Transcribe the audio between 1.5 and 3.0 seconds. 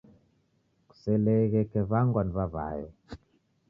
kew'angwa ni w'aw'ayo